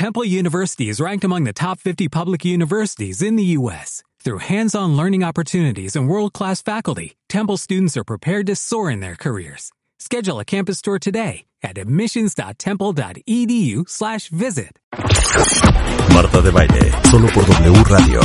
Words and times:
Temple 0.00 0.24
University 0.24 0.88
is 0.88 0.96
ranked 0.98 1.24
among 1.24 1.44
the 1.44 1.52
top 1.52 1.78
50 1.78 2.08
public 2.08 2.42
universities 2.42 3.20
in 3.20 3.36
the 3.36 3.44
U.S. 3.58 4.02
Through 4.24 4.38
hands-on 4.38 4.96
learning 4.96 5.22
opportunities 5.22 5.94
and 5.94 6.08
world-class 6.08 6.62
faculty, 6.62 7.18
Temple 7.28 7.58
students 7.58 7.98
are 7.98 8.04
prepared 8.04 8.46
to 8.46 8.56
soar 8.56 8.90
in 8.90 9.00
their 9.00 9.14
careers. 9.14 9.72
Schedule 9.98 10.40
a 10.40 10.44
campus 10.46 10.80
tour 10.80 10.98
today 10.98 11.44
at 11.62 11.76
admissions.temple.edu 11.76 13.86
slash 13.90 14.30
visit. 14.30 14.78
Marta 16.14 16.40
de 16.40 16.50
Baile, 16.50 16.92
solo 17.10 17.28
por 17.34 17.44
W 17.44 17.84
Radio 17.84 18.20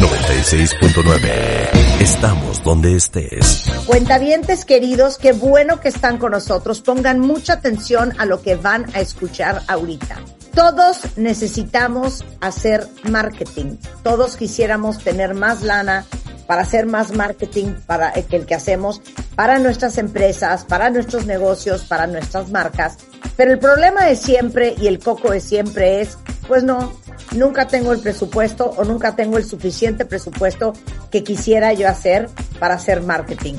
96.9. 0.00 2.00
Estamos 2.00 2.60
donde 2.64 2.96
estés. 2.96 3.70
Cuentavientes 3.86 4.64
queridos, 4.64 5.16
qué 5.16 5.30
bueno 5.30 5.78
que 5.78 5.90
están 5.90 6.18
con 6.18 6.32
nosotros. 6.32 6.80
Pongan 6.80 7.20
mucha 7.20 7.52
atención 7.52 8.12
a 8.18 8.26
lo 8.26 8.42
que 8.42 8.56
van 8.56 8.86
a 8.94 9.00
escuchar 9.00 9.62
ahorita. 9.68 10.16
Todos 10.54 11.16
necesitamos 11.16 12.24
hacer 12.40 12.86
marketing. 13.04 13.76
Todos 14.02 14.36
quisiéramos 14.36 14.98
tener 14.98 15.34
más 15.34 15.62
lana 15.62 16.04
para 16.46 16.62
hacer 16.62 16.86
más 16.86 17.12
marketing 17.12 17.74
para 17.86 18.10
el 18.10 18.24
que, 18.24 18.36
el 18.36 18.46
que 18.46 18.56
hacemos 18.56 19.00
para 19.36 19.58
nuestras 19.58 19.98
empresas, 19.98 20.64
para 20.64 20.90
nuestros 20.90 21.26
negocios, 21.26 21.82
para 21.82 22.06
nuestras 22.08 22.50
marcas. 22.50 22.98
Pero 23.36 23.52
el 23.52 23.58
problema 23.58 24.04
de 24.04 24.16
siempre 24.16 24.74
y 24.76 24.88
el 24.88 24.98
coco 24.98 25.30
de 25.30 25.40
siempre 25.40 26.00
es, 26.00 26.18
pues 26.48 26.64
no, 26.64 26.92
nunca 27.36 27.68
tengo 27.68 27.92
el 27.92 28.00
presupuesto 28.00 28.74
o 28.76 28.84
nunca 28.84 29.14
tengo 29.14 29.38
el 29.38 29.44
suficiente 29.44 30.04
presupuesto 30.04 30.72
que 31.10 31.22
quisiera 31.22 31.72
yo 31.72 31.88
hacer 31.88 32.28
para 32.58 32.74
hacer 32.74 33.02
marketing. 33.02 33.54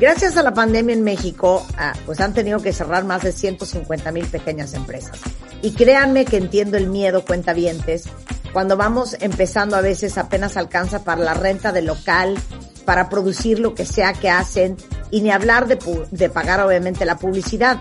Gracias 0.00 0.36
a 0.36 0.42
la 0.42 0.52
pandemia 0.52 0.94
en 0.94 1.04
México, 1.04 1.64
ah, 1.78 1.92
pues 2.06 2.20
han 2.20 2.32
tenido 2.32 2.58
que 2.60 2.72
cerrar 2.72 3.04
más 3.04 3.22
de 3.22 3.32
150 3.32 4.10
mil 4.10 4.26
pequeñas 4.26 4.74
empresas. 4.74 5.20
Y 5.64 5.72
créanme 5.72 6.26
que 6.26 6.36
entiendo 6.36 6.76
el 6.76 6.88
miedo, 6.88 7.24
cuentavientes, 7.24 8.04
cuando 8.52 8.76
vamos 8.76 9.16
empezando 9.20 9.76
a 9.76 9.80
veces 9.80 10.18
apenas 10.18 10.58
alcanza 10.58 11.04
para 11.04 11.22
la 11.22 11.32
renta 11.32 11.72
del 11.72 11.86
local, 11.86 12.36
para 12.84 13.08
producir 13.08 13.60
lo 13.60 13.74
que 13.74 13.86
sea 13.86 14.12
que 14.12 14.28
hacen, 14.28 14.76
y 15.10 15.22
ni 15.22 15.30
hablar 15.30 15.66
de, 15.66 15.78
de 16.10 16.28
pagar 16.28 16.60
obviamente 16.60 17.06
la 17.06 17.16
publicidad. 17.16 17.78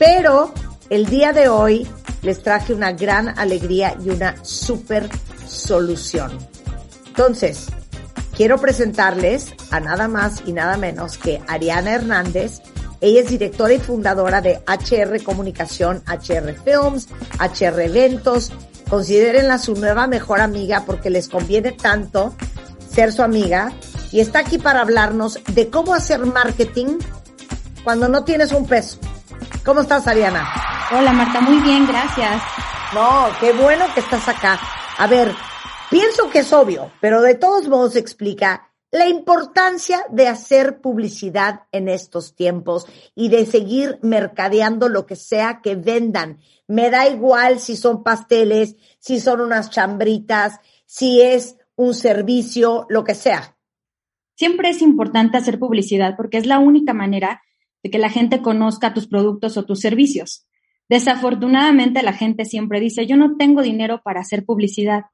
Pero 0.00 0.52
el 0.90 1.06
día 1.06 1.32
de 1.32 1.48
hoy 1.48 1.86
les 2.22 2.42
traje 2.42 2.74
una 2.74 2.90
gran 2.90 3.38
alegría 3.38 3.96
y 4.04 4.10
una 4.10 4.44
super 4.44 5.08
solución. 5.46 6.36
Entonces, 7.06 7.68
quiero 8.36 8.58
presentarles 8.58 9.54
a 9.70 9.78
nada 9.78 10.08
más 10.08 10.42
y 10.44 10.52
nada 10.52 10.76
menos 10.76 11.18
que 11.18 11.40
Ariana 11.46 11.92
Hernández. 11.92 12.62
Ella 13.02 13.20
es 13.20 13.28
directora 13.28 13.74
y 13.74 13.78
fundadora 13.78 14.40
de 14.40 14.62
HR 14.66 15.22
Comunicación, 15.22 16.02
HR 16.06 16.54
Films, 16.64 17.08
HR 17.38 17.82
Eventos. 17.82 18.50
Considérenla 18.88 19.58
su 19.58 19.74
nueva 19.74 20.06
mejor 20.06 20.40
amiga 20.40 20.84
porque 20.86 21.10
les 21.10 21.28
conviene 21.28 21.72
tanto 21.72 22.34
ser 22.88 23.12
su 23.12 23.22
amiga. 23.22 23.72
Y 24.10 24.20
está 24.20 24.38
aquí 24.38 24.56
para 24.56 24.80
hablarnos 24.80 25.38
de 25.52 25.68
cómo 25.68 25.92
hacer 25.92 26.24
marketing 26.24 26.98
cuando 27.84 28.08
no 28.08 28.24
tienes 28.24 28.52
un 28.52 28.66
peso. 28.66 28.98
¿Cómo 29.64 29.82
estás, 29.82 30.06
Ariana? 30.06 30.48
Hola, 30.96 31.12
Marta, 31.12 31.40
muy 31.40 31.60
bien, 31.60 31.86
gracias. 31.86 32.40
No, 32.94 33.26
qué 33.40 33.52
bueno 33.52 33.84
que 33.94 34.00
estás 34.00 34.28
acá. 34.28 34.58
A 34.98 35.06
ver, 35.06 35.34
Pienso 35.92 36.30
que 36.30 36.38
es 36.38 36.50
obvio, 36.54 36.90
pero 37.02 37.20
de 37.20 37.34
todos 37.34 37.68
modos 37.68 37.96
explica 37.96 38.71
la 38.92 39.08
importancia 39.08 40.04
de 40.10 40.28
hacer 40.28 40.82
publicidad 40.82 41.62
en 41.72 41.88
estos 41.88 42.36
tiempos 42.36 42.86
y 43.14 43.30
de 43.30 43.46
seguir 43.46 43.98
mercadeando 44.02 44.90
lo 44.90 45.06
que 45.06 45.16
sea 45.16 45.60
que 45.62 45.74
vendan. 45.74 46.40
Me 46.68 46.90
da 46.90 47.08
igual 47.08 47.58
si 47.58 47.76
son 47.76 48.02
pasteles, 48.02 48.76
si 48.98 49.18
son 49.18 49.40
unas 49.40 49.70
chambritas, 49.70 50.60
si 50.84 51.22
es 51.22 51.56
un 51.74 51.94
servicio, 51.94 52.86
lo 52.90 53.02
que 53.02 53.14
sea. 53.14 53.56
Siempre 54.36 54.68
es 54.68 54.82
importante 54.82 55.38
hacer 55.38 55.58
publicidad 55.58 56.14
porque 56.16 56.36
es 56.36 56.46
la 56.46 56.58
única 56.58 56.92
manera 56.92 57.42
de 57.82 57.90
que 57.90 57.98
la 57.98 58.10
gente 58.10 58.42
conozca 58.42 58.92
tus 58.92 59.08
productos 59.08 59.56
o 59.56 59.64
tus 59.64 59.80
servicios. 59.80 60.46
Desafortunadamente 60.90 62.02
la 62.02 62.12
gente 62.12 62.44
siempre 62.44 62.78
dice, 62.78 63.06
yo 63.06 63.16
no 63.16 63.36
tengo 63.36 63.62
dinero 63.62 64.02
para 64.04 64.20
hacer 64.20 64.44
publicidad 64.44 65.04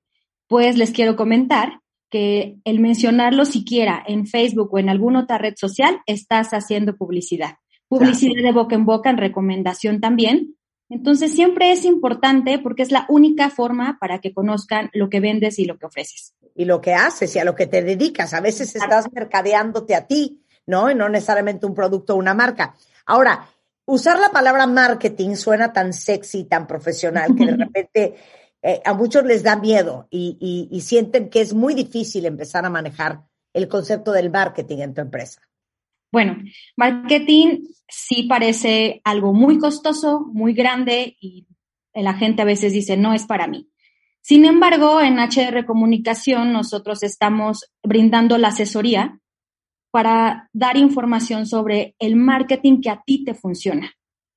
pues 0.48 0.78
les 0.78 0.90
quiero 0.90 1.14
comentar 1.14 1.82
que 2.10 2.56
el 2.64 2.80
mencionarlo 2.80 3.44
siquiera 3.44 4.02
en 4.06 4.26
Facebook 4.26 4.72
o 4.72 4.78
en 4.78 4.88
alguna 4.88 5.20
otra 5.20 5.38
red 5.38 5.54
social, 5.56 6.00
estás 6.06 6.50
haciendo 6.50 6.96
publicidad. 6.96 7.56
Publicidad 7.88 8.42
de 8.42 8.52
boca 8.52 8.74
en 8.74 8.84
boca, 8.84 9.10
en 9.10 9.16
recomendación 9.16 10.00
también. 10.00 10.56
Entonces 10.90 11.32
siempre 11.32 11.72
es 11.72 11.84
importante 11.84 12.58
porque 12.58 12.82
es 12.82 12.90
la 12.90 13.04
única 13.08 13.50
forma 13.50 13.98
para 14.00 14.20
que 14.20 14.32
conozcan 14.32 14.90
lo 14.92 15.10
que 15.10 15.20
vendes 15.20 15.58
y 15.58 15.64
lo 15.64 15.78
que 15.78 15.86
ofreces. 15.86 16.34
Y 16.54 16.64
lo 16.64 16.80
que 16.80 16.94
haces 16.94 17.34
y 17.36 17.38
a 17.38 17.44
lo 17.44 17.54
que 17.54 17.66
te 17.66 17.82
dedicas. 17.82 18.32
A 18.34 18.40
veces 18.40 18.74
estás 18.74 19.06
mercadeándote 19.12 19.94
a 19.94 20.06
ti, 20.06 20.42
¿no? 20.66 20.90
Y 20.90 20.94
no 20.94 21.08
necesariamente 21.08 21.66
un 21.66 21.74
producto 21.74 22.14
o 22.14 22.18
una 22.18 22.34
marca. 22.34 22.74
Ahora, 23.06 23.48
usar 23.84 24.18
la 24.18 24.30
palabra 24.30 24.66
marketing 24.66 25.34
suena 25.34 25.72
tan 25.72 25.92
sexy, 25.92 26.44
tan 26.44 26.66
profesional, 26.66 27.34
que 27.36 27.46
de 27.46 27.56
repente 27.64 28.14
eh, 28.68 28.82
a 28.84 28.92
muchos 28.92 29.24
les 29.24 29.42
da 29.42 29.56
miedo 29.56 30.08
y, 30.10 30.68
sienten 30.82 31.30
que 31.30 31.40
es 31.40 31.54
muy 31.54 31.72
difícil 31.72 32.26
empezar 32.26 32.66
a 32.66 32.70
manejar 32.70 33.22
el 33.54 33.66
concepto 33.66 34.12
del 34.12 34.30
marketing 34.30 34.80
en 34.80 34.92
tu 34.92 35.00
empresa. 35.00 35.40
Bueno, 36.12 36.36
marketing 36.76 37.64
sí 37.88 38.24
parece 38.24 39.00
algo 39.04 39.32
muy 39.32 39.56
costoso, 39.56 40.20
muy 40.20 40.52
grande 40.52 41.16
y 41.18 41.46
la 41.94 42.12
gente 42.12 42.42
a 42.42 42.44
veces 42.44 42.74
dice, 42.74 42.98
no 42.98 43.14
es 43.14 43.24
para 43.24 43.46
mí. 43.46 43.70
Sin 44.20 44.44
embargo, 44.44 45.00
en 45.00 45.18
HR 45.18 45.64
Comunicación 45.64 46.52
nosotros 46.52 47.02
estamos 47.02 47.72
brindando 47.82 48.36
la 48.36 48.48
asesoría 48.48 49.18
para 49.90 50.50
dar 50.52 50.76
información 50.76 51.46
sobre 51.46 51.94
el 51.98 52.16
marketing 52.16 52.82
que 52.82 52.90
a 52.90 53.02
ti 53.02 53.24
te 53.24 53.32
funciona. 53.32 53.94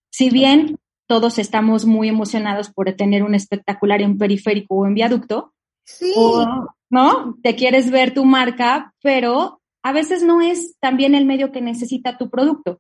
Si 0.09 0.29
bien 0.29 0.77
todos 1.11 1.39
estamos 1.39 1.85
muy 1.85 2.07
emocionados 2.07 2.69
por 2.69 2.89
tener 2.93 3.23
un 3.23 3.35
espectacular 3.35 4.01
en 4.01 4.17
periférico 4.17 4.75
o 4.75 4.85
en 4.85 4.93
viaducto. 4.93 5.53
Sí. 5.83 6.13
¿No? 6.89 7.35
Te 7.43 7.53
quieres 7.57 7.91
ver 7.91 8.13
tu 8.13 8.23
marca, 8.23 8.93
pero 9.03 9.59
a 9.83 9.91
veces 9.91 10.23
no 10.23 10.39
es 10.39 10.77
también 10.79 11.13
el 11.13 11.25
medio 11.25 11.51
que 11.51 11.59
necesita 11.59 12.17
tu 12.17 12.29
producto. 12.29 12.79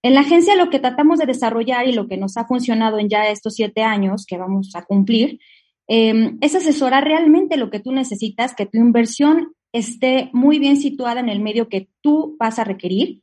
En 0.00 0.14
la 0.14 0.20
agencia 0.20 0.56
lo 0.56 0.70
que 0.70 0.78
tratamos 0.78 1.18
de 1.18 1.26
desarrollar 1.26 1.86
y 1.86 1.92
lo 1.92 2.08
que 2.08 2.16
nos 2.16 2.38
ha 2.38 2.46
funcionado 2.46 2.98
en 2.98 3.10
ya 3.10 3.28
estos 3.28 3.56
siete 3.56 3.82
años 3.82 4.24
que 4.26 4.38
vamos 4.38 4.74
a 4.74 4.86
cumplir 4.86 5.38
em, 5.86 6.38
es 6.40 6.54
asesorar 6.54 7.04
realmente 7.04 7.58
lo 7.58 7.68
que 7.68 7.80
tú 7.80 7.92
necesitas, 7.92 8.54
que 8.54 8.64
tu 8.64 8.78
inversión 8.78 9.52
esté 9.72 10.30
muy 10.32 10.58
bien 10.58 10.78
situada 10.78 11.20
en 11.20 11.28
el 11.28 11.40
medio 11.40 11.68
que 11.68 11.90
tú 12.00 12.36
vas 12.38 12.58
a 12.58 12.64
requerir. 12.64 13.20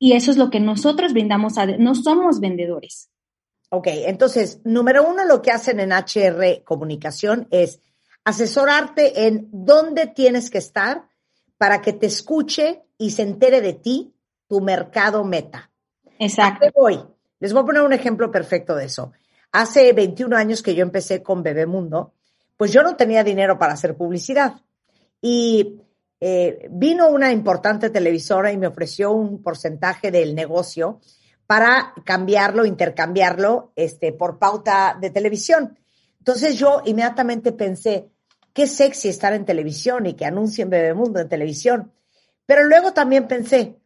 Y 0.00 0.14
eso 0.14 0.32
es 0.32 0.38
lo 0.38 0.50
que 0.50 0.58
nosotros 0.58 1.12
brindamos 1.12 1.56
a... 1.56 1.66
No 1.66 1.94
somos 1.94 2.40
vendedores. 2.40 3.10
Ok, 3.70 3.86
entonces, 3.88 4.60
número 4.64 5.08
uno, 5.08 5.24
lo 5.24 5.40
que 5.40 5.52
hacen 5.52 5.78
en 5.78 5.92
HR 5.92 6.64
Comunicación 6.64 7.46
es 7.50 7.80
asesorarte 8.24 9.26
en 9.26 9.48
dónde 9.52 10.08
tienes 10.08 10.50
que 10.50 10.58
estar 10.58 11.08
para 11.56 11.80
que 11.80 11.92
te 11.92 12.06
escuche 12.06 12.82
y 12.98 13.12
se 13.12 13.22
entere 13.22 13.60
de 13.60 13.74
ti 13.74 14.12
tu 14.48 14.60
mercado 14.60 15.24
meta. 15.24 15.70
Exacto. 16.18 16.66
voy? 16.74 17.00
Les 17.38 17.52
voy 17.52 17.62
a 17.62 17.66
poner 17.66 17.82
un 17.82 17.92
ejemplo 17.92 18.30
perfecto 18.30 18.74
de 18.74 18.86
eso. 18.86 19.12
Hace 19.52 19.92
21 19.92 20.36
años 20.36 20.62
que 20.62 20.74
yo 20.74 20.82
empecé 20.82 21.22
con 21.22 21.42
Bebemundo, 21.42 22.12
pues 22.56 22.72
yo 22.72 22.82
no 22.82 22.96
tenía 22.96 23.22
dinero 23.22 23.56
para 23.56 23.74
hacer 23.74 23.96
publicidad. 23.96 24.54
Y 25.22 25.80
eh, 26.18 26.68
vino 26.70 27.08
una 27.08 27.30
importante 27.30 27.88
televisora 27.88 28.52
y 28.52 28.58
me 28.58 28.66
ofreció 28.66 29.12
un 29.12 29.42
porcentaje 29.42 30.10
del 30.10 30.34
negocio 30.34 31.00
para 31.50 31.94
cambiarlo, 32.04 32.64
intercambiarlo 32.64 33.72
este, 33.74 34.12
por 34.12 34.38
pauta 34.38 34.96
de 35.00 35.10
televisión. 35.10 35.76
Entonces 36.20 36.56
yo 36.56 36.80
inmediatamente 36.84 37.50
pensé, 37.50 38.08
qué 38.52 38.68
sexy 38.68 39.08
estar 39.08 39.32
en 39.32 39.44
televisión 39.44 40.06
y 40.06 40.14
que 40.14 40.26
anuncien 40.26 40.70
Bebemundo 40.70 41.18
en 41.18 41.28
televisión. 41.28 41.92
Pero 42.46 42.62
luego 42.62 42.92
también 42.92 43.26
pensé, 43.26 43.80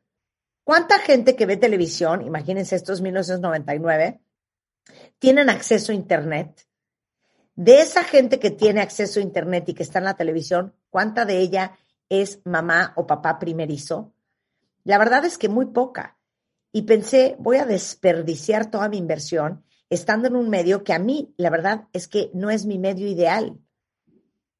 ¿cuánta 0.62 0.98
gente 0.98 1.36
que 1.36 1.46
ve 1.46 1.56
televisión, 1.56 2.20
imagínense 2.20 2.76
esto 2.76 2.92
es 2.92 3.00
1999, 3.00 4.20
tienen 5.18 5.48
acceso 5.48 5.92
a 5.92 5.94
Internet? 5.94 6.66
De 7.54 7.80
esa 7.80 8.04
gente 8.04 8.38
que 8.38 8.50
tiene 8.50 8.82
acceso 8.82 9.20
a 9.20 9.22
Internet 9.22 9.70
y 9.70 9.72
que 9.72 9.84
está 9.84 10.00
en 10.00 10.04
la 10.04 10.18
televisión, 10.18 10.74
¿cuánta 10.90 11.24
de 11.24 11.38
ella 11.38 11.78
es 12.10 12.40
mamá 12.44 12.92
o 12.96 13.06
papá 13.06 13.38
primerizo? 13.38 14.12
La 14.82 14.98
verdad 14.98 15.24
es 15.24 15.38
que 15.38 15.48
muy 15.48 15.64
poca 15.64 16.18
y 16.74 16.82
pensé, 16.82 17.36
voy 17.38 17.58
a 17.58 17.64
desperdiciar 17.64 18.70
toda 18.70 18.88
mi 18.88 18.98
inversión 18.98 19.64
estando 19.88 20.26
en 20.26 20.34
un 20.34 20.50
medio 20.50 20.82
que 20.82 20.92
a 20.92 20.98
mí, 20.98 21.32
la 21.36 21.48
verdad, 21.48 21.84
es 21.92 22.08
que 22.08 22.30
no 22.34 22.50
es 22.50 22.66
mi 22.66 22.78
medio 22.78 23.06
ideal. 23.06 23.56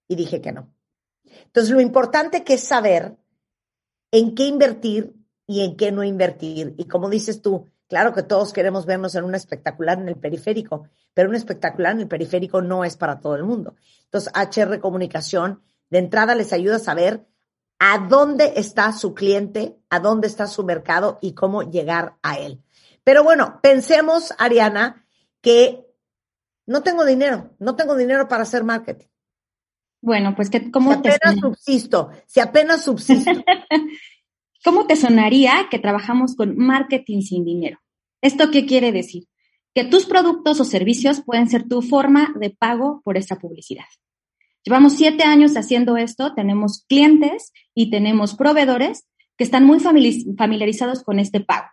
Y 0.07 0.15
dije 0.15 0.41
que 0.41 0.53
no. 0.53 0.73
Entonces, 1.25 1.73
lo 1.73 1.81
importante 1.81 2.45
es 2.47 2.61
saber 2.63 3.17
en 4.13 4.37
qué 4.37 4.47
invertir 4.47 5.13
y 5.47 5.65
en 5.65 5.77
qué 5.77 5.91
no 5.91 6.05
invertir. 6.05 6.75
Y 6.79 6.85
como 6.85 7.11
dices 7.11 7.43
tú, 7.43 7.67
Claro 7.87 8.15
que 8.15 8.23
todos 8.23 8.53
queremos 8.53 8.87
vernos 8.87 9.15
en 9.15 9.25
un 9.25 9.35
espectacular 9.35 10.01
en 10.01 10.09
el 10.09 10.17
periférico, 10.17 10.89
pero 11.13 11.29
un 11.29 11.35
espectacular 11.35 11.93
en 11.93 12.01
el 12.01 12.09
periférico 12.09 12.63
no 12.63 12.83
es 12.83 12.97
para 12.97 13.21
todo 13.21 13.37
el 13.37 13.45
mundo. 13.45 13.77
Entonces, 14.05 14.33
HR 14.35 14.81
Comunicación 14.81 15.63
de 15.91 15.99
entrada 15.99 16.35
les 16.35 16.53
ayuda 16.53 16.77
a 16.77 16.81
saber 16.81 17.27
a 17.79 17.99
dónde 17.99 18.55
está 18.57 18.93
su 18.93 19.15
cliente, 19.15 19.77
a 19.91 20.01
dónde 20.01 20.27
está 20.27 20.47
su 20.47 20.65
mercado 20.65 21.19
y 21.21 21.35
cómo 21.35 21.63
llegar 21.63 22.17
a 22.23 22.39
él. 22.39 22.63
Pero 23.03 23.23
bueno, 23.23 23.61
pensemos, 23.63 24.33
Ariana, 24.39 25.07
que 25.41 25.85
no 26.67 26.83
tengo 26.83 27.05
dinero, 27.05 27.55
no 27.59 27.77
tengo 27.77 27.97
dinero 27.97 28.29
para 28.29 28.45
hacer 28.45 28.65
marketing. 28.65 29.07
Bueno, 30.01 30.35
pues 30.35 30.51
que 30.51 30.71
cómo 30.71 30.93
si 30.93 30.99
apenas 30.99 31.41
subsisto, 31.41 32.11
si 32.27 32.41
apenas 32.41 32.85
subsisto. 32.85 33.31
¿Cómo 34.65 34.87
te 34.87 34.97
sonaría 34.97 35.69
que 35.71 35.79
trabajamos 35.79 36.37
con 36.37 36.57
marketing 36.57 37.21
sin 37.21 37.45
dinero? 37.45 37.81
¿Esto 38.23 38.51
qué 38.51 38.65
quiere 38.65 38.93
decir? 38.93 39.25
Que 39.75 39.85
tus 39.85 40.07
productos 40.07 40.59
o 40.61 40.65
servicios 40.65 41.21
pueden 41.21 41.49
ser 41.51 41.69
tu 41.69 41.83
forma 41.83 42.35
de 42.41 42.51
pago 42.51 43.03
por 43.05 43.19
esa 43.19 43.37
publicidad. 43.37 43.85
Llevamos 44.65 44.95
siete 44.95 45.25
años 45.25 45.57
haciendo 45.57 45.97
esto, 45.97 46.35
tenemos 46.35 46.85
clientes 46.89 47.53
y 47.75 47.91
tenemos 47.91 48.35
proveedores 48.35 49.07
que 49.37 49.45
están 49.45 49.65
muy 49.65 49.79
familiarizados 49.81 51.03
con 51.03 51.19
este 51.19 51.41
pago. 51.41 51.69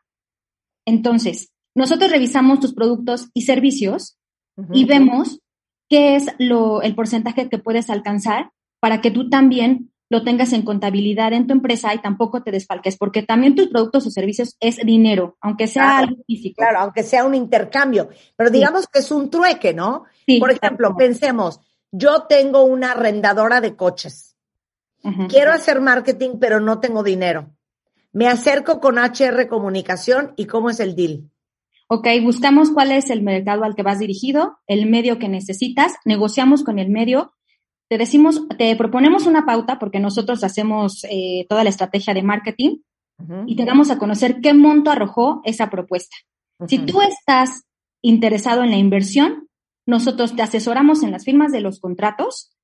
Entonces, 0.86 1.52
nosotros 1.76 2.12
revisamos 2.12 2.60
tus 2.60 2.74
productos 2.74 3.30
y 3.34 3.44
servicios 3.44 4.18
y 4.74 4.86
vemos 4.86 5.40
qué 5.90 6.16
es 6.16 6.28
lo, 6.38 6.82
el 6.82 6.96
porcentaje 6.96 7.50
que 7.50 7.58
puedes 7.58 7.90
alcanzar 7.90 8.52
para 8.80 9.02
que 9.02 9.12
tú 9.12 9.30
también 9.30 9.92
lo 10.10 10.24
tengas 10.24 10.52
en 10.52 10.64
contabilidad 10.64 11.32
en 11.32 11.48
tu 11.48 11.54
empresa 11.54 11.96
y 11.96 12.00
tampoco 12.00 12.44
te 12.44 12.52
desfalques, 12.52 12.98
porque 12.98 13.24
también 13.24 13.56
tus 13.56 13.70
productos 13.70 14.06
o 14.06 14.12
servicios 14.12 14.58
es 14.60 14.76
dinero, 14.78 15.38
aunque 15.40 15.68
sea 15.68 16.00
algo 16.00 16.18
físico. 16.28 16.56
Claro, 16.58 16.80
aunque 16.80 17.04
sea 17.04 17.24
un 17.24 17.34
intercambio, 17.34 18.10
pero 18.36 18.50
digamos 18.50 18.88
que 18.88 19.00
es 19.00 19.10
un 19.10 19.30
trueque, 19.30 19.74
¿no? 19.74 20.04
Por 20.38 20.52
ejemplo, 20.52 20.98
pensemos, 20.98 21.62
yo 21.92 22.24
tengo 22.24 22.64
una 22.64 22.92
arrendadora 22.92 23.62
de 23.62 23.76
coches. 23.76 24.36
Quiero 25.30 25.52
hacer 25.52 25.82
marketing, 25.82 26.38
pero 26.40 26.60
no 26.60 26.80
tengo 26.80 27.02
dinero. 27.04 27.50
Me 28.14 28.28
acerco 28.28 28.80
con 28.80 29.00
HR 29.00 29.48
Comunicación 29.48 30.34
y 30.38 30.46
cómo 30.46 30.70
es 30.70 30.80
el 30.80 30.96
deal. 30.96 31.32
Ok, 31.88 32.08
buscamos 32.22 32.72
cuál 32.72 32.92
es 32.92 33.10
el 33.10 33.22
mercado 33.22 33.64
al 33.64 33.76
que 33.76 33.84
vas 33.84 34.00
dirigido, 34.00 34.60
el 34.68 34.90
medio 34.90 35.18
que 35.18 35.28
necesitas, 35.28 35.96
negociamos 36.06 36.64
con 36.64 36.80
el 36.80 36.90
medio, 36.90 37.34
te 37.90 37.98
decimos, 37.98 38.48
te 38.58 38.74
proponemos 38.78 39.26
una 39.26 39.46
pauta 39.46 39.78
porque 39.78 40.00
nosotros 40.00 40.46
hacemos 40.46 41.04
eh, 41.10 41.46
toda 41.50 41.66
la 41.66 41.70
estrategia 41.70 42.14
de 42.14 42.24
marketing 42.24 42.78
y 43.46 43.56
te 43.58 43.66
damos 43.66 43.92
a 43.92 44.00
conocer 44.00 44.40
qué 44.42 44.54
monto 44.54 44.90
arrojó 44.90 45.42
esa 45.44 45.70
propuesta. 45.70 46.16
Si 46.68 46.80
tú 46.80 47.02
estás 47.02 47.66
interesado 48.02 48.64
en 48.64 48.72
la 48.72 48.78
inversión, 48.78 49.50
nosotros 49.86 50.36
te 50.36 50.42
asesoramos 50.42 51.04
en 51.04 51.12
las 51.12 51.26
firmas 51.26 51.52
de 51.52 51.62
los 51.62 51.80
contratos 51.80 52.56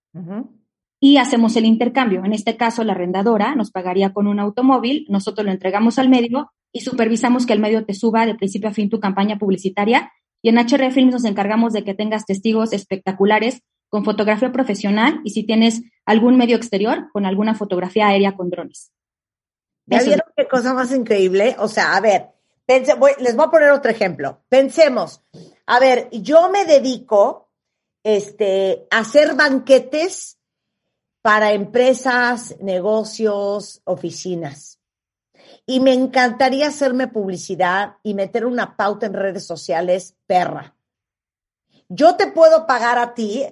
y 0.99 1.17
hacemos 1.17 1.55
el 1.55 1.65
intercambio. 1.65 2.23
En 2.25 2.33
este 2.33 2.57
caso, 2.57 2.83
la 2.83 2.93
arrendadora 2.93 3.55
nos 3.55 3.71
pagaría 3.71 4.13
con 4.13 4.27
un 4.27 4.39
automóvil, 4.39 5.05
nosotros 5.09 5.45
lo 5.45 5.51
entregamos 5.51 5.99
al 5.99 6.09
medio 6.09 6.51
y 6.71 6.81
supervisamos 6.81 7.45
que 7.45 7.53
el 7.53 7.59
medio 7.59 7.85
te 7.85 7.93
suba 7.93 8.25
de 8.25 8.35
principio 8.35 8.69
a 8.69 8.73
fin 8.73 8.89
tu 8.89 8.99
campaña 8.99 9.37
publicitaria. 9.37 10.11
Y 10.41 10.49
en 10.49 10.57
HR 10.57 10.91
Films 10.91 11.13
nos 11.13 11.25
encargamos 11.25 11.73
de 11.73 11.83
que 11.83 11.93
tengas 11.93 12.25
testigos 12.25 12.73
espectaculares 12.73 13.61
con 13.89 14.03
fotografía 14.03 14.51
profesional 14.51 15.21
y 15.23 15.31
si 15.31 15.43
tienes 15.43 15.81
algún 16.05 16.37
medio 16.37 16.57
exterior, 16.57 17.09
con 17.11 17.25
alguna 17.25 17.55
fotografía 17.55 18.07
aérea 18.07 18.35
con 18.35 18.49
drones. 18.49 18.91
¿Ya 19.85 20.03
vieron 20.03 20.27
qué 20.35 20.47
cosa 20.47 20.73
más 20.73 20.93
increíble? 20.93 21.55
O 21.59 21.67
sea, 21.67 21.95
a 21.95 22.01
ver, 22.01 22.27
les 22.67 23.35
voy 23.35 23.45
a 23.45 23.49
poner 23.49 23.71
otro 23.71 23.89
ejemplo. 23.89 24.43
Pensemos, 24.49 25.23
a 25.67 25.79
ver, 25.79 26.09
yo 26.11 26.49
me 26.49 26.65
dedico 26.65 27.49
este, 28.01 28.87
a 28.89 28.99
hacer 28.99 29.35
banquetes 29.35 30.39
para 31.21 31.51
empresas, 31.51 32.55
negocios, 32.61 33.81
oficinas. 33.83 34.79
Y 35.65 35.81
me 35.81 35.93
encantaría 35.93 36.69
hacerme 36.69 37.09
publicidad 37.09 37.97
y 38.01 38.13
meter 38.13 38.45
una 38.45 38.77
pauta 38.77 39.07
en 39.07 39.13
redes 39.13 39.45
sociales 39.45 40.15
perra. 40.25 40.73
Yo 41.89 42.15
te 42.15 42.27
puedo 42.27 42.65
pagar 42.65 42.97
a 42.97 43.13
ti 43.13 43.45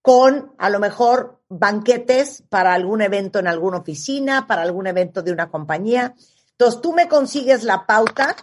con 0.00 0.54
a 0.56 0.70
lo 0.70 0.78
mejor 0.78 1.42
banquetes 1.50 2.42
para 2.48 2.72
algún 2.72 3.02
evento 3.02 3.38
en 3.38 3.48
alguna 3.48 3.78
oficina, 3.78 4.46
para 4.46 4.62
algún 4.62 4.86
evento 4.86 5.22
de 5.22 5.32
una 5.32 5.50
compañía. 5.50 6.14
Entonces 6.52 6.80
tú 6.80 6.94
me 6.94 7.06
consigues 7.06 7.64
la 7.64 7.84
pauta 7.84 8.34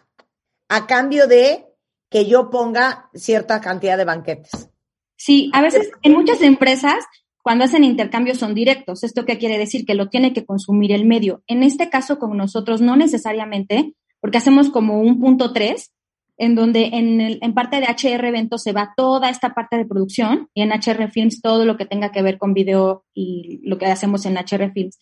a 0.69 0.85
cambio 0.85 1.27
de 1.27 1.74
que 2.09 2.25
yo 2.25 2.49
ponga 2.49 3.09
cierta 3.13 3.61
cantidad 3.61 3.97
de 3.97 4.05
banquetes. 4.05 4.69
Sí, 5.17 5.49
a 5.53 5.61
veces 5.61 5.91
en 6.03 6.13
muchas 6.13 6.41
empresas 6.41 7.05
cuando 7.45 7.65
hacen 7.65 7.83
intercambios 7.83 8.39
son 8.39 8.55
directos. 8.55 9.03
¿Esto 9.03 9.23
qué 9.23 9.37
quiere 9.37 9.59
decir? 9.59 9.85
Que 9.85 9.93
lo 9.93 10.09
tiene 10.09 10.33
que 10.33 10.45
consumir 10.45 10.91
el 10.91 11.05
medio. 11.05 11.43
En 11.45 11.61
este 11.61 11.89
caso 11.89 12.17
con 12.17 12.35
nosotros 12.35 12.81
no 12.81 12.95
necesariamente, 12.95 13.93
porque 14.19 14.39
hacemos 14.39 14.69
como 14.69 14.99
un 14.99 15.19
punto 15.19 15.53
tres, 15.53 15.93
en 16.37 16.55
donde 16.55 16.87
en, 16.93 17.21
en 17.21 17.53
parte 17.53 17.79
de 17.79 17.85
HR 17.85 18.25
Eventos 18.25 18.63
se 18.63 18.73
va 18.73 18.93
toda 18.97 19.29
esta 19.29 19.53
parte 19.53 19.77
de 19.77 19.85
producción 19.85 20.49
y 20.53 20.63
en 20.63 20.71
HR 20.71 21.11
Films 21.11 21.41
todo 21.41 21.65
lo 21.65 21.77
que 21.77 21.85
tenga 21.85 22.11
que 22.11 22.21
ver 22.21 22.37
con 22.37 22.53
video 22.53 23.05
y 23.13 23.61
lo 23.63 23.77
que 23.77 23.85
hacemos 23.85 24.25
en 24.25 24.37
HR 24.37 24.71
Films. 24.73 24.97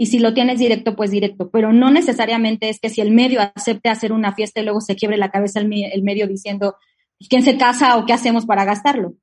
Y 0.00 0.06
si 0.06 0.20
lo 0.20 0.32
tienes 0.32 0.60
directo, 0.60 0.94
pues 0.94 1.10
directo. 1.10 1.50
Pero 1.50 1.72
no 1.72 1.90
necesariamente 1.90 2.68
es 2.68 2.78
que 2.78 2.88
si 2.88 3.00
el 3.00 3.10
medio 3.10 3.40
acepte 3.40 3.88
hacer 3.88 4.12
una 4.12 4.32
fiesta 4.32 4.60
y 4.60 4.64
luego 4.64 4.80
se 4.80 4.94
quiebre 4.94 5.18
la 5.18 5.32
cabeza 5.32 5.58
el, 5.58 5.68
medio 5.68 6.28
diciendo 6.28 6.76
pues, 7.18 7.28
quién 7.28 7.42
se 7.42 7.58
casa 7.58 7.96
o 7.96 8.06
qué 8.06 8.12
hacemos 8.12 8.46
para 8.46 8.64
gastarlo. 8.64 9.14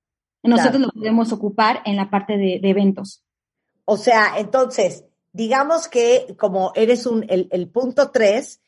Nosotros 0.43 0.81
lo 0.81 0.89
podemos 0.89 1.31
ocupar 1.31 1.81
en 1.85 1.95
la 1.95 2.09
parte 2.09 2.37
de, 2.37 2.59
eventos. 2.61 3.23
O 3.85 3.95
sea, 3.95 4.33
entonces, 4.37 5.05
digamos 5.31 5.87
que 5.87 6.35
como 6.37 6.73
eres 6.75 7.05
un, 7.05 7.25
el, 7.29 7.69
punto 7.69 8.11
tres, 8.11 8.59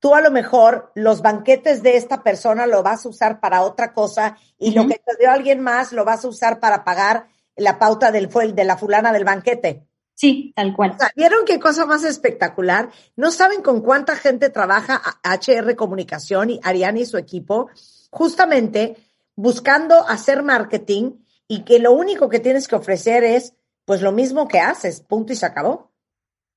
tú 0.00 0.16
a 0.16 0.20
lo 0.20 0.32
mejor 0.32 0.90
los 0.96 1.22
banquetes 1.22 1.82
de 1.82 1.96
esta 1.96 2.24
persona 2.24 2.66
lo 2.66 2.82
vas 2.82 3.06
a 3.06 3.08
usar 3.08 3.40
para 3.40 3.62
otra 3.62 3.92
cosa 3.92 4.36
y 4.58 4.72
lo 4.72 4.88
que 4.88 4.96
te 4.96 5.16
dio 5.18 5.30
alguien 5.30 5.60
más 5.60 5.92
lo 5.92 6.04
vas 6.04 6.24
a 6.24 6.28
usar 6.28 6.58
para 6.58 6.84
pagar 6.84 7.28
la 7.54 7.78
pauta 7.78 8.10
del, 8.10 8.28
de 8.28 8.64
la 8.64 8.76
fulana 8.76 9.12
del 9.12 9.24
banquete. 9.24 9.86
Sí, 10.16 10.54
tal 10.56 10.74
cual. 10.74 10.96
¿Vieron 11.14 11.44
qué 11.44 11.60
cosa 11.60 11.84
más 11.84 12.02
espectacular? 12.02 12.88
No 13.16 13.30
saben 13.30 13.60
con 13.60 13.82
cuánta 13.82 14.16
gente 14.16 14.48
trabaja 14.48 15.02
HR 15.22 15.76
Comunicación 15.76 16.48
y 16.48 16.60
Ariane 16.62 17.00
y 17.00 17.04
su 17.04 17.18
equipo, 17.18 17.68
justamente 18.10 18.96
buscando 19.36 20.08
hacer 20.08 20.42
marketing 20.42 21.12
y 21.46 21.64
que 21.64 21.78
lo 21.78 21.92
único 21.92 22.30
que 22.30 22.40
tienes 22.40 22.66
que 22.66 22.76
ofrecer 22.76 23.24
es 23.24 23.54
pues 23.84 24.00
lo 24.00 24.10
mismo 24.10 24.48
que 24.48 24.58
haces, 24.58 25.02
punto 25.02 25.34
y 25.34 25.36
se 25.36 25.44
acabó. 25.44 25.92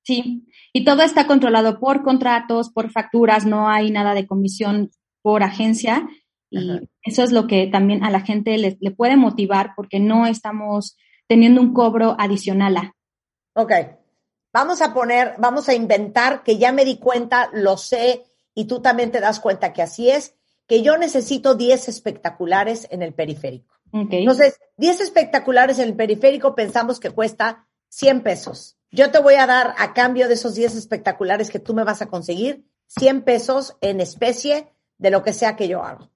Sí, 0.04 0.48
y 0.72 0.86
todo 0.86 1.02
está 1.04 1.28
controlado 1.28 1.82
por 1.82 2.02
contratos, 2.02 2.70
por 2.70 2.90
facturas, 2.92 3.46
no 3.46 3.68
hay 3.68 3.92
nada 3.92 4.14
de 4.14 4.26
comisión 4.26 4.90
por 5.22 5.44
agencia 5.44 6.08
y 6.50 6.90
eso 7.04 7.24
es 7.24 7.34
lo 7.34 7.46
que 7.46 7.68
también 7.68 8.06
a 8.06 8.10
la 8.10 8.22
gente 8.22 8.58
le, 8.58 8.78
le 8.80 8.92
puede 8.92 9.18
motivar 9.18 9.74
porque 9.76 10.00
no 10.00 10.26
estamos 10.28 10.98
teniendo 11.28 11.60
un 11.60 11.74
cobro 11.74 12.16
adicional 12.18 12.78
a. 12.78 12.96
Ok, 13.60 13.74
vamos 14.54 14.82
a 14.82 14.94
poner, 14.94 15.36
vamos 15.38 15.68
a 15.68 15.74
inventar 15.74 16.44
que 16.44 16.58
ya 16.58 16.72
me 16.72 16.86
di 16.86 16.98
cuenta, 16.98 17.50
lo 17.52 17.76
sé, 17.76 18.24
y 18.56 18.66
tú 18.66 18.82
también 18.82 19.12
te 19.12 19.20
das 19.20 19.42
cuenta 19.42 19.74
que 19.74 19.82
así 19.82 20.10
es, 20.10 20.34
que 20.66 20.82
yo 20.82 20.98
necesito 20.98 21.56
10 21.56 21.90
espectaculares 21.90 22.88
en 22.90 23.02
el 23.02 23.14
periférico. 23.14 23.76
Okay. 23.92 24.20
Entonces, 24.20 24.58
10 24.78 25.02
espectaculares 25.02 25.78
en 25.80 25.90
el 25.90 25.96
periférico 25.98 26.56
pensamos 26.56 27.02
que 27.02 27.10
cuesta 27.10 27.68
100 27.90 28.22
pesos. 28.22 28.78
Yo 28.92 29.12
te 29.12 29.20
voy 29.20 29.34
a 29.34 29.46
dar 29.46 29.76
a 29.78 29.94
cambio 29.94 30.30
de 30.30 30.36
esos 30.36 30.56
10 30.56 30.76
espectaculares 30.76 31.50
que 31.50 31.60
tú 31.60 31.74
me 31.74 31.84
vas 31.84 32.02
a 32.02 32.06
conseguir, 32.08 32.64
100 32.88 33.24
pesos 33.24 33.76
en 33.82 34.00
especie 34.00 34.72
de 34.98 35.12
lo 35.12 35.22
que 35.22 35.34
sea 35.34 35.58
que 35.58 35.68
yo 35.68 35.84
hago. 35.84 36.10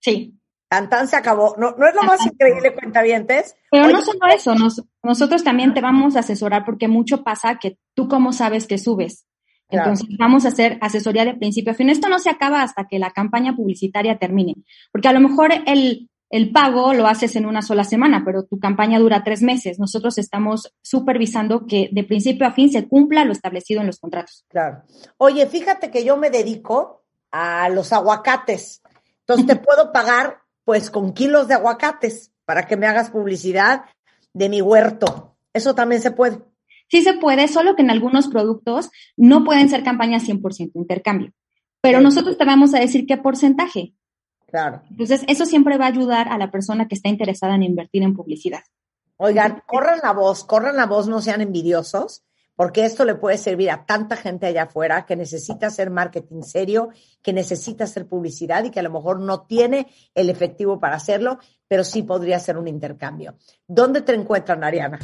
Sí. 0.00 0.34
Tan, 0.68 1.06
se 1.06 1.16
acabó. 1.16 1.54
No, 1.58 1.76
no 1.78 1.86
es 1.86 1.94
lo 1.94 2.02
más 2.02 2.24
increíble, 2.26 2.74
cuentavientes. 2.74 3.54
Pero 3.70 3.88
no 3.88 4.02
solo 4.02 4.18
eso, 4.34 4.54
nosotros 5.02 5.44
también 5.44 5.74
te 5.74 5.80
vamos 5.80 6.16
a 6.16 6.20
asesorar 6.20 6.64
porque 6.64 6.88
mucho 6.88 7.22
pasa 7.22 7.58
que 7.60 7.78
tú 7.94 8.08
cómo 8.08 8.32
sabes 8.32 8.66
que 8.66 8.78
subes. 8.78 9.26
Entonces 9.68 10.06
vamos 10.18 10.44
a 10.44 10.48
hacer 10.48 10.78
asesoría 10.80 11.24
de 11.24 11.34
principio 11.34 11.72
a 11.72 11.74
fin. 11.74 11.90
Esto 11.90 12.08
no 12.08 12.18
se 12.18 12.30
acaba 12.30 12.62
hasta 12.62 12.86
que 12.86 12.98
la 12.98 13.10
campaña 13.10 13.54
publicitaria 13.54 14.18
termine, 14.18 14.54
porque 14.92 15.08
a 15.08 15.12
lo 15.12 15.20
mejor 15.20 15.50
el, 15.66 16.08
el 16.30 16.52
pago 16.52 16.94
lo 16.94 17.06
haces 17.06 17.36
en 17.36 17.46
una 17.46 17.62
sola 17.62 17.84
semana, 17.84 18.22
pero 18.24 18.44
tu 18.44 18.58
campaña 18.58 18.98
dura 18.98 19.24
tres 19.24 19.42
meses. 19.42 19.78
Nosotros 19.78 20.18
estamos 20.18 20.72
supervisando 20.82 21.66
que 21.66 21.88
de 21.92 22.04
principio 22.04 22.46
a 22.46 22.52
fin 22.52 22.70
se 22.70 22.88
cumpla 22.88 23.24
lo 23.24 23.32
establecido 23.32 23.80
en 23.80 23.88
los 23.88 23.98
contratos. 23.98 24.44
Claro. 24.48 24.82
Oye, 25.18 25.46
fíjate 25.46 25.90
que 25.90 26.04
yo 26.04 26.16
me 26.16 26.30
dedico 26.30 27.04
a 27.30 27.68
los 27.68 27.92
aguacates. 27.92 28.82
Entonces 29.20 29.46
te 29.46 29.56
puedo 29.64 29.92
pagar 29.92 30.45
pues 30.66 30.90
con 30.90 31.14
kilos 31.14 31.46
de 31.46 31.54
aguacates 31.54 32.32
para 32.44 32.66
que 32.66 32.76
me 32.76 32.88
hagas 32.88 33.10
publicidad 33.10 33.84
de 34.34 34.48
mi 34.48 34.60
huerto. 34.60 35.36
Eso 35.54 35.76
también 35.76 36.02
se 36.02 36.10
puede. 36.10 36.42
Sí 36.88 37.02
se 37.02 37.14
puede, 37.14 37.46
solo 37.46 37.76
que 37.76 37.82
en 37.82 37.90
algunos 37.90 38.26
productos 38.26 38.90
no 39.16 39.44
pueden 39.44 39.68
ser 39.70 39.84
campañas 39.84 40.24
100% 40.24 40.72
intercambio. 40.74 41.32
pero 41.80 42.00
nosotros 42.00 42.36
te 42.36 42.44
vamos 42.44 42.74
a 42.74 42.80
decir 42.80 43.06
qué 43.06 43.16
porcentaje. 43.16 43.94
Claro. 44.48 44.82
Entonces, 44.90 45.22
eso 45.28 45.46
siempre 45.46 45.78
va 45.78 45.84
a 45.84 45.88
ayudar 45.88 46.28
a 46.28 46.36
la 46.36 46.50
persona 46.50 46.88
que 46.88 46.96
está 46.96 47.08
interesada 47.08 47.54
en 47.54 47.62
invertir 47.62 48.02
en 48.02 48.16
publicidad. 48.16 48.62
Oigan, 49.18 49.62
corran 49.66 50.00
la 50.02 50.12
voz, 50.12 50.42
corran 50.44 50.76
la 50.76 50.86
voz, 50.86 51.06
no 51.06 51.20
sean 51.22 51.42
envidiosos, 51.42 52.24
porque 52.56 52.84
esto 52.84 53.04
le 53.04 53.14
puede 53.14 53.38
servir 53.38 53.70
a 53.70 53.86
tanta 53.86 54.16
gente 54.16 54.46
allá 54.46 54.64
afuera 54.64 55.06
que 55.06 55.14
necesita 55.14 55.68
hacer 55.68 55.90
marketing 55.90 56.42
serio, 56.42 56.88
que 57.22 57.32
necesita 57.32 57.84
hacer 57.84 58.08
publicidad 58.08 58.64
y 58.64 58.70
que 58.70 58.80
a 58.80 58.82
lo 58.82 58.90
mejor 58.90 59.20
no 59.20 59.42
tiene 59.42 59.86
el 60.14 60.30
efectivo 60.30 60.80
para 60.80 60.96
hacerlo, 60.96 61.38
pero 61.68 61.84
sí 61.84 62.02
podría 62.02 62.40
ser 62.40 62.56
un 62.56 62.66
intercambio. 62.66 63.34
¿Dónde 63.68 64.00
te 64.00 64.14
encuentran, 64.14 64.64
Ariana? 64.64 64.98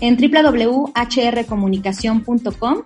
En 0.00 0.16
www.hrcomunicación.com, 0.16 2.82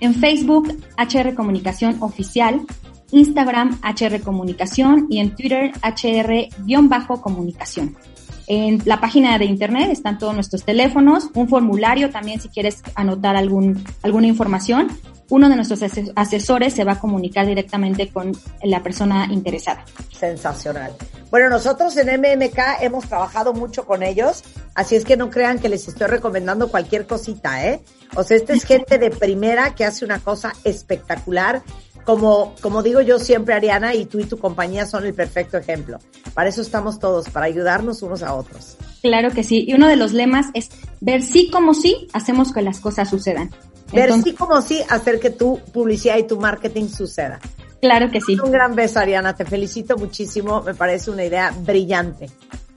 en 0.00 0.14
Facebook 0.14 0.68
HR 0.98 1.34
Comunicación 1.34 2.02
Oficial, 2.02 2.66
Instagram 3.10 3.80
HR 3.82 4.20
Comunicación 4.22 5.06
y 5.08 5.20
en 5.20 5.34
Twitter 5.36 5.72
HR-comunicación. 5.82 7.96
En 8.46 8.82
la 8.84 9.00
página 9.00 9.38
de 9.38 9.46
internet 9.46 9.90
están 9.90 10.18
todos 10.18 10.34
nuestros 10.34 10.64
teléfonos, 10.64 11.30
un 11.34 11.48
formulario 11.48 12.10
también 12.10 12.40
si 12.40 12.48
quieres 12.48 12.82
anotar 12.94 13.36
algún, 13.36 13.84
alguna 14.02 14.26
información. 14.26 14.88
Uno 15.30 15.48
de 15.48 15.56
nuestros 15.56 15.80
asesores 16.14 16.74
se 16.74 16.84
va 16.84 16.92
a 16.92 17.00
comunicar 17.00 17.46
directamente 17.46 18.08
con 18.08 18.32
la 18.62 18.82
persona 18.82 19.26
interesada. 19.30 19.84
Sensacional. 20.12 20.92
Bueno, 21.30 21.48
nosotros 21.48 21.96
en 21.96 22.20
MMK 22.20 22.58
hemos 22.82 23.06
trabajado 23.06 23.54
mucho 23.54 23.86
con 23.86 24.02
ellos, 24.02 24.44
así 24.74 24.96
es 24.96 25.04
que 25.04 25.16
no 25.16 25.30
crean 25.30 25.58
que 25.58 25.70
les 25.70 25.88
estoy 25.88 26.06
recomendando 26.08 26.68
cualquier 26.68 27.06
cosita, 27.06 27.66
¿eh? 27.66 27.80
O 28.14 28.22
sea, 28.22 28.36
esta 28.36 28.52
es 28.52 28.64
gente 28.66 28.98
de 28.98 29.10
primera 29.10 29.74
que 29.74 29.86
hace 29.86 30.04
una 30.04 30.18
cosa 30.18 30.52
espectacular 30.62 31.62
como, 32.04 32.54
como 32.60 32.82
digo 32.82 33.00
yo 33.00 33.18
siempre, 33.18 33.54
Ariana, 33.54 33.94
y 33.94 34.04
tú 34.06 34.20
y 34.20 34.24
tu 34.24 34.38
compañía 34.38 34.86
son 34.86 35.06
el 35.06 35.14
perfecto 35.14 35.56
ejemplo. 35.56 35.98
Para 36.34 36.48
eso 36.48 36.62
estamos 36.62 36.98
todos, 36.98 37.30
para 37.30 37.46
ayudarnos 37.46 38.02
unos 38.02 38.22
a 38.22 38.34
otros. 38.34 38.76
Claro 39.02 39.30
que 39.30 39.44
sí. 39.44 39.64
Y 39.66 39.74
uno 39.74 39.88
de 39.88 39.96
los 39.96 40.12
lemas 40.12 40.46
es 40.54 40.70
ver 41.00 41.22
sí 41.22 41.50
como 41.50 41.74
sí, 41.74 42.08
hacemos 42.12 42.52
que 42.52 42.62
las 42.62 42.80
cosas 42.80 43.08
sucedan. 43.08 43.50
Ver 43.92 44.12
sí 44.22 44.32
como 44.32 44.62
sí, 44.62 44.80
hacer 44.88 45.20
que 45.20 45.30
tu 45.30 45.60
publicidad 45.72 46.16
y 46.18 46.26
tu 46.26 46.40
marketing 46.40 46.88
suceda. 46.88 47.38
Claro 47.80 48.10
que 48.10 48.20
sí. 48.20 48.36
Un 48.40 48.50
gran 48.50 48.74
beso, 48.74 48.98
Ariana. 48.98 49.36
Te 49.36 49.44
felicito 49.44 49.96
muchísimo. 49.98 50.62
Me 50.62 50.74
parece 50.74 51.10
una 51.10 51.24
idea 51.24 51.54
brillante. 51.54 52.30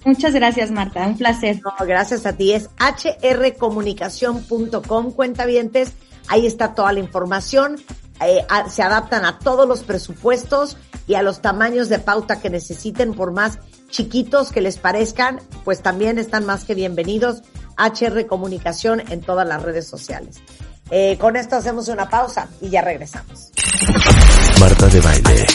Muchas 0.03 0.33
gracias, 0.33 0.69
Marta. 0.69 1.07
Un 1.07 1.17
placer. 1.17 1.61
No, 1.63 1.71
gracias 1.85 2.25
a 2.25 2.33
ti. 2.33 2.51
Es 2.51 2.69
hrcomunicación.com, 2.77 5.11
cuentavientes. 5.11 5.93
Ahí 6.27 6.45
está 6.45 6.73
toda 6.73 6.91
la 6.91 6.99
información. 6.99 7.77
Eh, 8.21 8.45
se 8.69 8.83
adaptan 8.83 9.25
a 9.25 9.39
todos 9.39 9.67
los 9.67 9.83
presupuestos 9.83 10.77
y 11.07 11.15
a 11.15 11.21
los 11.21 11.41
tamaños 11.41 11.89
de 11.89 11.99
pauta 11.99 12.39
que 12.39 12.49
necesiten, 12.49 13.13
por 13.13 13.31
más 13.31 13.59
chiquitos 13.89 14.51
que 14.51 14.61
les 14.61 14.77
parezcan, 14.77 15.39
pues 15.63 15.81
también 15.81 16.17
están 16.19 16.45
más 16.45 16.65
que 16.65 16.75
bienvenidos. 16.75 17.43
HR 17.77 18.25
Comunicación 18.25 19.03
en 19.09 19.21
todas 19.21 19.47
las 19.47 19.61
redes 19.61 19.87
sociales. 19.87 20.37
Eh, 20.89 21.17
con 21.19 21.35
esto 21.35 21.55
hacemos 21.55 21.87
una 21.89 22.09
pausa 22.09 22.47
y 22.61 22.69
ya 22.69 22.81
regresamos. 22.81 23.51
Marta 24.59 24.87
de 24.87 25.01
baile. 25.01 25.45